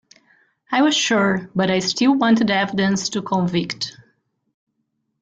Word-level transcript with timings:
I 0.71 0.81
was 0.81 0.95
sure, 0.97 1.51
but 1.53 1.69
I 1.69 1.77
still 1.77 2.15
wanted 2.15 2.49
evidence 2.49 3.09
to 3.09 3.21
convict. 3.21 3.95